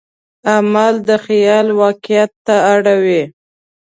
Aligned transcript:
عمل 0.53 0.93
د 1.09 1.09
خیال 1.25 1.67
واقعیت 1.81 2.31
ته 2.45 2.55
اړوي. 2.73 3.23